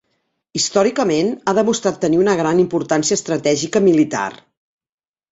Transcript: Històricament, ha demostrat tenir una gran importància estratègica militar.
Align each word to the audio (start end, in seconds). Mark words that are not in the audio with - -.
Històricament, 0.59 1.27
ha 1.49 1.53
demostrat 1.57 1.99
tenir 2.05 2.19
una 2.21 2.33
gran 2.39 2.61
importància 2.63 3.19
estratègica 3.21 3.83
militar. 3.89 4.27